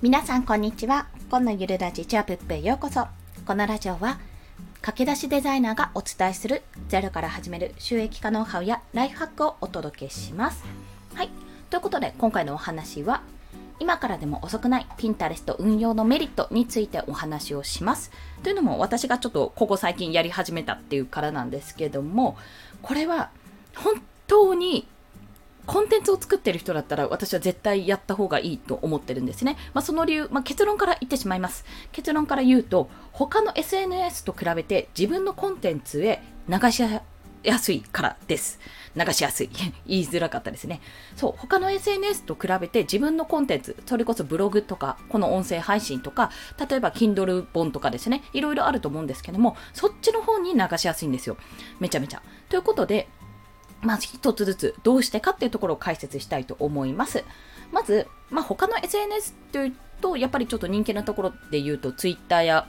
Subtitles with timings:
[0.00, 1.08] 皆さんこんにちは。
[1.28, 3.08] 今のゆるラジチャプップへようこそ。
[3.44, 4.20] このラジオは
[4.80, 10.62] 駆け出しデザイナーがお伝えするゼロから始める収益化ノウハウやライフハックをお届けします。
[11.14, 11.30] はい。
[11.68, 13.22] ということで今回のお話は
[13.80, 18.12] 今からでも遅くないピンタレスト運用のメリットについてお話をします。
[18.44, 22.36] というのも私がちょっとここ最近やり始めたっていうからなんですけども
[22.82, 23.30] これは
[23.74, 24.86] 本当に
[25.68, 29.58] コンテンツを作ってる人だったら私は絶対やった方がいいと思ってるんですね。
[29.74, 31.66] まあ、その理由、まあ、結論から言ってしまいます。
[31.92, 36.82] 結論から言うと、他の SNS と比べて自分のコンテンツへ流し
[37.42, 38.58] やすいからです。
[38.96, 39.50] 流しやすい。
[39.86, 40.80] 言いづらかったですね。
[41.16, 46.30] そう、他の SNS と比べて自分のコンテンツ、それこそブログとか、この音声配信とか、
[46.66, 51.36] 例えば Kindle 本とかですね、いろいろあると思うんですけども、そっちの方に流しやすいんですよ。
[51.78, 52.22] めちゃめちゃ。
[52.48, 53.06] ということで、
[53.82, 57.24] まず一つずつどうしてかっていうところを解説したいと思います。
[57.72, 62.66] まず、まあ、他の SNS というと、やっぱりちょっと人気なところで言うと、Twitter や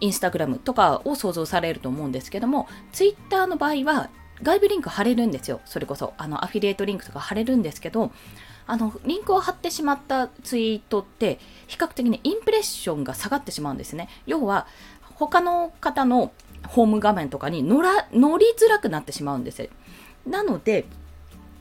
[0.00, 4.10] Instagram とかを想像されると思うんですけども、Twitter の場合は
[4.42, 5.60] 外部リンク貼れるんですよ。
[5.64, 8.12] それこそ、あの、アフィリエイトリンクとか貼れるんですけど、
[8.66, 14.08] あの、リンクを貼ってしまったツイートって、比較的にインプレッションが下がってしまうんですね。
[14.26, 14.66] 要は、
[15.16, 16.32] 他の方の
[16.66, 19.68] ホーム画面とかに乗ら乗りづらくなってしまうんです。
[20.26, 20.86] なので、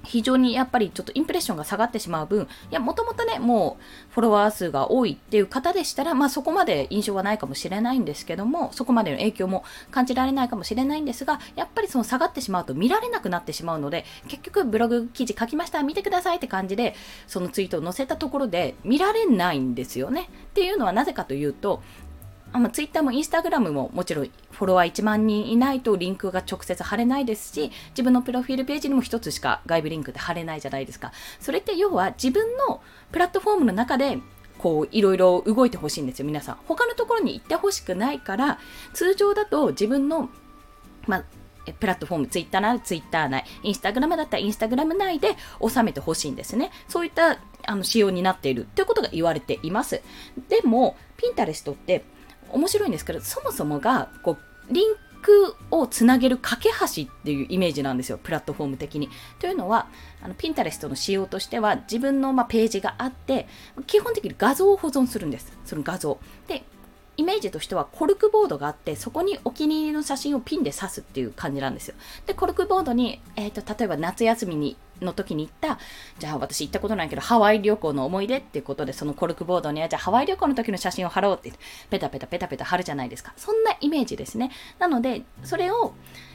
[0.03, 16.95] 非常にやっぱりちょっとインプレッションが下がってしまう分、いや、もともとね、もうフォロワー数が多いっていう方でしたら、まあそこまで印象はないかもしれないんですけども、そこまでの影響も感じられないかもしれないんですが、やっぱりその下がってしまうと見られなくなってしまうので、結局ブログ記事書きました、見てくださいって感じで、
[17.28, 20.30] そのツイートを載せたところで見られないんですよね。
[20.47, 21.81] っていうのはなぜかというと、
[22.53, 31.11] あまあ、ツイッターもインスタグラムももちろんフォロワー1万人いないとリンクが直接貼れないですし、自分のプロフィールページにも1つしか外部リンクで貼れないじゃないですか。
[31.39, 34.19] それって要は自分のプラットフォームの中で
[34.59, 36.57] こういろいろ動いてほしいんですよ、皆さん。
[36.67, 38.59] 他のところに行ってほしくないから、
[38.94, 40.29] 通常だと自分の、
[41.07, 41.23] まあ、
[41.79, 45.35] プラットフォーム、ツイッターならツイッター内、インスタグラムだったらインスタグラム内で
[45.66, 46.72] 収めてほしいんですね。
[46.88, 50.01] そういったあの仕様になっているということが言われています。
[50.49, 52.03] でも、ピンタレストって
[52.53, 54.38] 面白いんですけど、そもそもが、こ
[54.69, 59.09] う、リンクをつなげる架け橋っていうイメージなんですよ、プラットフォーム的に。
[59.40, 59.88] というのは、
[60.22, 63.47] あのピンタレストの仕様としては、自分のまページがあって、
[63.88, 65.52] 基本的に画像を保存するんです。
[65.66, 66.19] その画像。
[66.47, 66.64] で、
[67.16, 75.80] イメージとしてはコルクボードがあってそこにお気に入りの写真をピンで刺すっていう感じなんですよでコルクボードに、えーと、例えば夏休みにの時に行った
[76.19, 81.53] じゃあ私行ったことないけどハワイ旅行の思い出っていうことでそのコルクボードにはじゃあハワイ旅行の時の写真を貼ろうって
[81.90, 83.34] ペタペタペタペタ貼るじゃないですか。
[83.38, 84.52] そんなイメージですね。
[84.80, 85.94] なのでそれを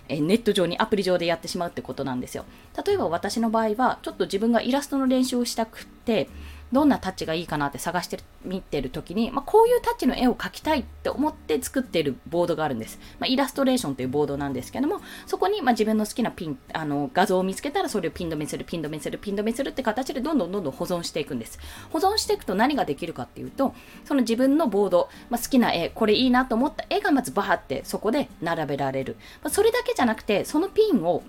[0.08, 2.44] えネット上にアプリ上でやってしまうってことなんですよ。
[2.84, 6.28] 例えば私の場合はちょっと自分がイラストの練習をしたくって
[6.72, 12.98] どんなタッチがいいかなって探してみてる時に、まあ、こういうタッチの絵を描きたいって思って作っているボードがあるんです。
[13.18, 21.58] まあ、イラストレーションというボードなんですけども、そこにま自分の好きなピン、あの画像を見つけたらそれをピン止めする、ピン止めする、ピン止めするって形でどんどんどんどん保存していくんです。
[21.90, 23.74] 保存していくと何ができるかっていうと、
[24.04, 29.16] その自分のボード、まあ、好きな絵、これいいなと思った絵がまずバーってそこで並べられる。
[29.42, 31.22] まそれだけじゃなくて、そのピンを、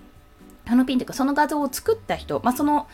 [0.66, 2.86] あのピンというかその画像を作った人、まあ、その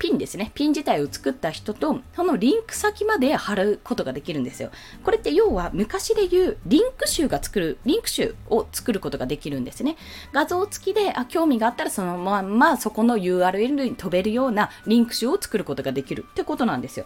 [0.00, 0.50] ピンですね。
[0.54, 4.70] ピン自体を作った人と、そのリンク先まで貼ることができるんですよ。
[5.04, 9.96] これって要は昔で言うリンク集が作る、リンク集を作ることができるんですね。
[10.32, 17.04] 画像付きで、あ、興味があったらそのまんまそこの URL に飛べるようなリンク集を作ることができるってことなんですよ。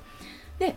[0.61, 0.77] で、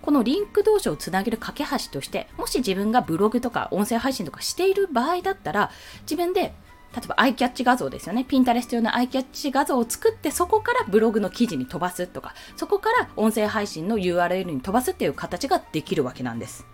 [0.00, 5.72] このリンク同士をつなげる架け橋として、もし自分がブログとか音声配信とかしている場合だったら、
[6.02, 6.54] 自分で
[6.94, 8.24] 例えばアイキャッチ画像ですよね。
[8.24, 16.66] ピンタレスト用のアイキャッチ画像を作って、そこからブログの記事に飛ばすとか、そこから音声配信の URL に飛ばすっていう形ができるわけなんです。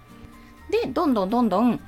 [0.71, 1.81] で、どんどんどんどん、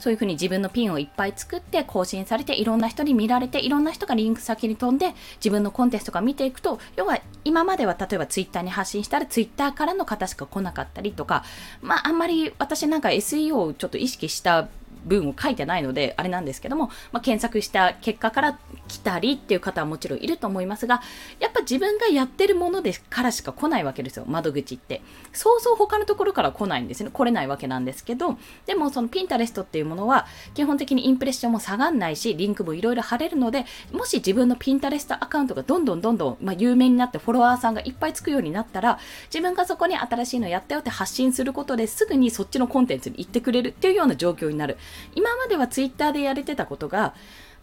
[0.00, 11.44] そういうふうに自分のピンをいっぱい作って更新されていろんな人に見られていろんな人がリンク先に飛んで自分のコンテストが見ていくと要は今までは例えばツイッターに発信したらツイッターからの方しか来なかったりとか
[11.82, 14.68] まああんまり私なんか SEO をちょっと意識した
[15.04, 18.58] 文を書いてないので、あれなんですけども、まあ、検索した結果から
[18.88, 21.02] 来たりっていう方はもちろんいると思いますが、
[21.38, 25.02] やっぱ自分がやってるものでからしか来ないわけですよ、窓口って。
[25.32, 27.10] そうそう他のところから来ないんですね。
[27.12, 38.98] 来れないわけなんですけど、でもそのピンタレストっていうものは、基本的にインプレッションも下がんないし、リンクもいろいろ貼れるので、もし自分のピンタレストアカウントがどんどんどんどん、まあ、有名になってフォロワーさんがいっぱいつくようになったら、
[39.32, 44.76] 自分がそこに新しいのやったよって発信することですぐにそっちのコンテンツに行ってくれるっていうような状況になる。
[45.14, 47.14] 今まではツイッターでやれてたことが、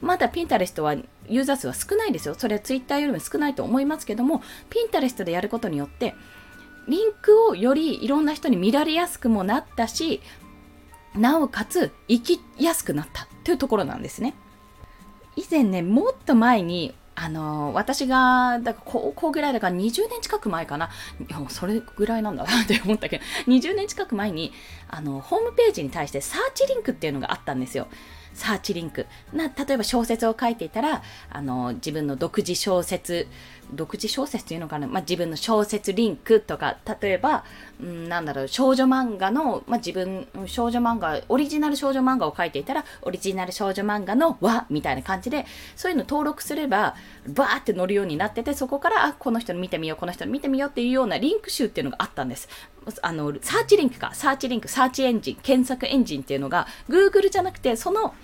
[0.02, 2.36] まだピンタレストはユーザー数は少ないですよ。
[2.36, 6.16] それはツイッターよりも少ないと思いますけども、ピンタレストでやることによって、
[6.88, 10.22] リンクをよりいろんな人に見られやすくもなったし、
[11.16, 14.36] なおかつ生きやすくなったというところなんですね。
[15.36, 20.92] 以前ね、もっと前にあの私が、だから高校ぐらいだから20年近く前かな。
[21.28, 24.54] いやもう、それぐらいなんだなって思ったけど、20年近く前に、
[24.88, 27.88] あの、ホームページに対してサーチリンクっていうのがあったんですよ。
[28.34, 29.06] サーチリンク。
[29.34, 33.28] な、例えば小説を書いていたら、あの、自分の独自小説、
[33.74, 37.44] 独自小説っていうのかな、まあ、自分の小説リンクとか、例えば、
[37.82, 45.46] うん、なんだろう、少女漫画の、まあ、自分、少女漫画、オリジナル少女漫画を書いていたら、オリジナル少女漫画の和みたいな感じで、
[45.76, 46.96] そういうの登録すれば、
[47.28, 52.48] バーって載るようになってて、そこから、あ、この人に見てみよう、この人に見てみようっていうようなリンク集っていうのがあったんです。
[53.02, 58.16] あの、サーチリンクか、サーチリンク、サーチエンジン、検索エンジンっていうのが、Google じゃなくて、その、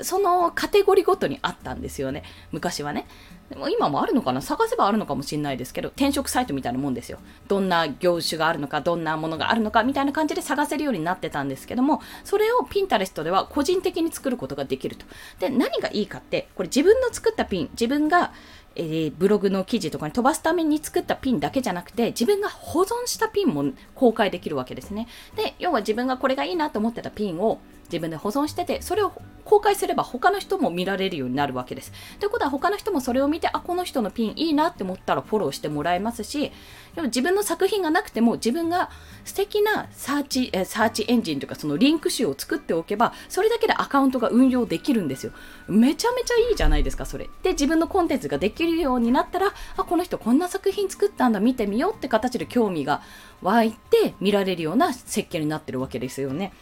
[0.00, 2.22] そのカテゴリーごとにあったんですよね。
[2.52, 3.06] 昔はね。
[3.50, 4.40] でも今もあるのかな？
[4.40, 7.18] 探せばあるのかもしれないですけど、転職サイトみたいなもんですよ。
[7.46, 15.04] どんな業種があるのか、どんなものがあるのか、みたいな感じで探せるようになってたんですけども、それをピンタレストでは個人的に作ることができると。
[15.38, 18.32] で、何がいいかって、これ自分の作ったピン、自分が
[18.76, 25.06] えー、ブログの記事とかに飛ばすために作ったピンだけじゃなくて、自分が保存したピンも公開できるわけですね。
[25.36, 29.12] で、要は自分がこれがいいなと思ってたピンを自分で保存してて、それを
[29.44, 31.92] 公開すれば他の人も見られるようになるわけです。
[32.18, 36.52] ということは他の人もそれを見て、あ、この人のピンいいなって思ったらフォローしてもらえますし、
[36.94, 38.90] でも自分の作品がなくても自分が
[39.24, 45.32] 素敵なサーチ、えサーチエンジンというかそのリンク集を作っておけば、それだけでアカウントが運用できるんですよ。
[45.68, 47.28] めちゃめちゃいいじゃないですか、それ。
[47.42, 53.02] で、自分のコンテンツができるようになったら、あ、この人こんな作品作ったんだ、見てみようって形で興味が
[53.42, 56.52] 湧いて見られるような設計になってるわけですよね。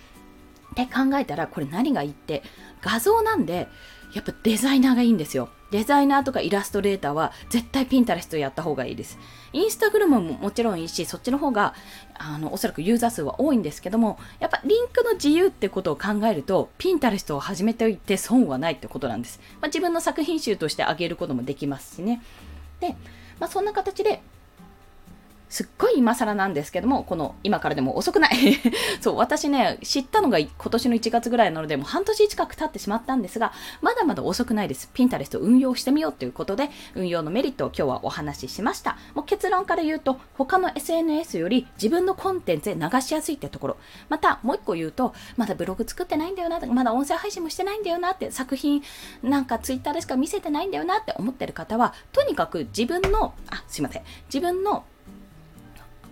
[0.72, 2.42] って考えたら、これ何がいいって、
[2.82, 3.68] 画像なんで、
[4.12, 5.48] やっぱデザイナーがいいんですよ。
[5.70, 9.18] デザイナーとかイラストレーターは絶対ピンタレストやった方がいいです。
[9.54, 11.74] インスタグラムももちろんいいし、そっちの方が、
[12.18, 19.40] あの、おそらくユーザー数は多いんですけども、やっぱリンクの自由ってことを考えると、ピンタレストを始めておいて損はないってことなんです。
[19.62, 22.22] まあ、自分の作品集としてあげることもできますしね。
[22.80, 22.96] で、
[23.40, 24.20] まあ、そんな形で、
[25.52, 28.32] すっごい今更なんですけども、この今からでも遅くない
[29.02, 33.52] そう、私ね、知ったのが今年の1月ぐらいなので、もう半年近く経ってしまったんですが、
[33.82, 34.88] まだまだ遅くないです。
[34.94, 38.96] ピンタレスト運用してみようということで、運用のメリットを今日はお話ししました。
[39.14, 43.76] もう結論から言うと、他の SNS より自分のコンテンツで流しやすいってところ。
[44.08, 48.82] また、もう一個言うと、まだブログ作ってないんだよな、まだ音声配信もしてないんだよなって、作品
[49.22, 54.02] なんか Twitter でしか見せてないんだよなって思ってる方は、とにかく自分の、あ、すいません。
[54.32, 54.84] 自分の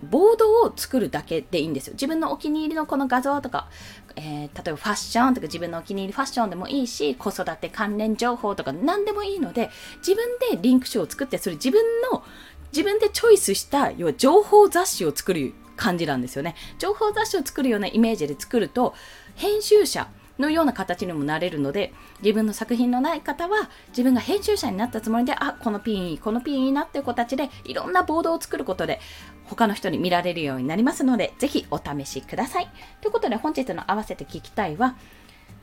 [0.03, 1.93] ボードを作るだけでいいんですよ。
[1.93, 3.69] 自分のお気に入りのこの画像とか、
[4.15, 12.23] えー、例えばファッションとか自分のお気に入りファッションでもいいし、子育て関連情報とか何でもいいので、自分でリンク集を作って、それ自分の、
[12.71, 16.55] 自分でチョイスした、要は情報雑誌を作る感じなんですよね。
[16.79, 18.93] 情報雑誌を作るようなイメージで作ると、
[19.35, 20.07] 編集者、
[20.41, 28.99] のような形にもなれるので自分の作品のない方は自分が編集者になったつもりであこのピンいいこのピンいいなっていう形でいろんなボードを作ることで
[29.45, 32.69] 他の人に見られるようになりますのでぜひお試しください。
[33.01, 34.95] ということで本日の合わせて聞きたいは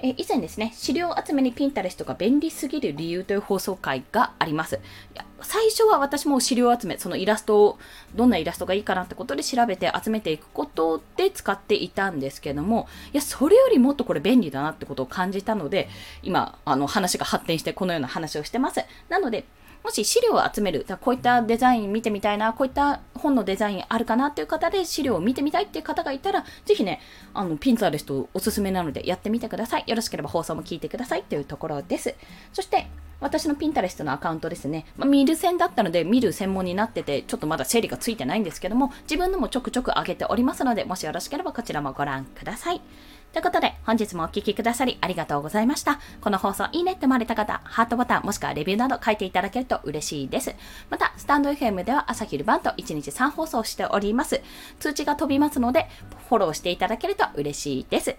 [0.01, 4.77] え以前ですね、資料集めにピンタレストが便利すぎる理由という放送回があります。
[4.77, 4.79] い
[5.17, 7.79] や最初は私も資料集め、そのイラストを、
[8.15, 15.89] どんなイラストがいいかなってことで調べて集めていくことで使っていたんですけども、いや、それよりもっとこれ便利だなってことを感じたので、
[16.23, 18.85] 今、あの話が発展してこのような話をしてます。
[19.09, 19.45] なので、
[19.89, 27.01] もし資料を集める、こういったデザイン見てみたいな、こういった本のデザインあるかなっていう方で資料を見てみたいっていう方がいたら、ぜひね、
[27.33, 29.85] あの、ピンタレストおすすめなのでやってみてください。
[29.87, 32.15] よろしければ放送も聞いてくださいというところです。
[32.53, 32.87] そして、
[33.19, 34.85] 私のピンタレストのアカウントですね。
[34.99, 42.83] まあ、見る専だったので見る専門になってて、ちょっとまだ整理がついてないんですけども、自分のもちょくちょく上げておりますので、もしよろしければこちらもご覧ください。
[43.33, 46.01] ということで、本日もお聴きくださりありがとうございました。
[46.21, 50.55] この放送いいねって思われた方、ハートボタンもしくはレビューなど書いていただけると嬉しいです。
[50.89, 54.41] また、スタンド FM では朝昼晩と1日3放送しております。
[54.81, 55.89] 通知が飛びますので、
[56.29, 58.17] フォローしていただけると嬉しいです。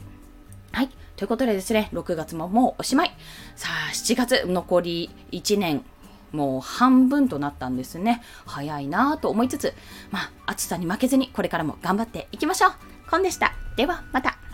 [0.72, 0.90] はい。
[1.16, 3.12] ということでですね、6月ももうおしまい。
[3.56, 5.84] さあ、7月残り1年。
[6.32, 8.22] もう半分となったんですね。
[8.46, 9.74] 早いなぁと思いつつ、
[10.12, 12.72] まあ、暑さに負けずにこれからも頑張っていきましょう。
[13.10, 13.54] コンでした。
[13.76, 14.49] では、また。